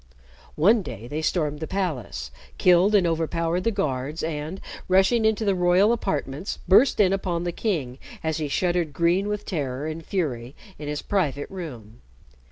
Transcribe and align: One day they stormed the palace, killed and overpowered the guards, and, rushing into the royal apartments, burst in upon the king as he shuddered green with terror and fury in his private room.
One 0.55 0.81
day 0.81 1.07
they 1.07 1.21
stormed 1.21 1.59
the 1.59 1.67
palace, 1.67 2.31
killed 2.57 2.95
and 2.95 3.05
overpowered 3.05 3.61
the 3.61 3.69
guards, 3.69 4.23
and, 4.23 4.59
rushing 4.87 5.25
into 5.25 5.45
the 5.45 5.53
royal 5.53 5.93
apartments, 5.93 6.57
burst 6.67 6.99
in 6.99 7.13
upon 7.13 7.43
the 7.43 7.51
king 7.51 7.99
as 8.23 8.37
he 8.37 8.47
shuddered 8.47 8.93
green 8.93 9.27
with 9.27 9.45
terror 9.45 9.85
and 9.85 10.03
fury 10.03 10.55
in 10.79 10.87
his 10.87 11.03
private 11.03 11.51
room. 11.51 12.01